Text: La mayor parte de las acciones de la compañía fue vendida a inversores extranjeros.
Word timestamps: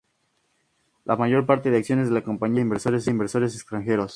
La 1.05 1.15
mayor 1.15 1.45
parte 1.45 1.69
de 1.69 1.75
las 1.75 1.81
acciones 1.81 2.07
de 2.07 2.15
la 2.15 2.23
compañía 2.23 2.63
fue 2.65 2.79
vendida 2.91 3.03
a 3.05 3.11
inversores 3.11 3.53
extranjeros. 3.53 4.09